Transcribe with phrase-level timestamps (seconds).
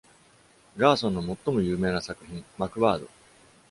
[0.77, 3.07] ガーソンの最も有名な作品、マクバード！